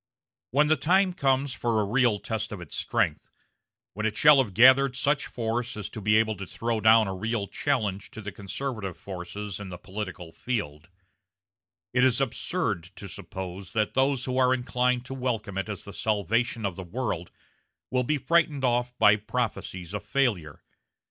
[0.49, 3.29] When the time comes for a real test of its strength
[3.93, 7.13] when it shall have gathered such force as to be able to throw down a
[7.13, 10.89] real challenge to the conservative forces in the political field
[11.93, 15.93] it is absurd to suppose that those who are inclined to welcome it as the
[15.93, 17.29] salvation of the world
[17.91, 20.63] will be frightened off by prophecies of failure.